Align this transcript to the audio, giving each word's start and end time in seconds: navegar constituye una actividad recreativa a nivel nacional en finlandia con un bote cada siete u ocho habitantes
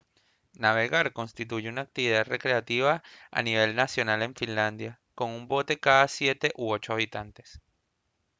navegar 0.55 1.13
constituye 1.13 1.69
una 1.69 1.81
actividad 1.81 2.25
recreativa 2.25 3.03
a 3.29 3.43
nivel 3.43 3.75
nacional 3.75 4.23
en 4.23 4.33
finlandia 4.33 4.99
con 5.13 5.29
un 5.29 5.47
bote 5.47 5.79
cada 5.79 6.07
siete 6.07 6.51
u 6.55 6.71
ocho 6.71 6.93
habitantes 6.93 7.61